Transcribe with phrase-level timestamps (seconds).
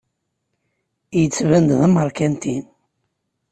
[1.19, 2.57] Yettban-d d ameṛkanti.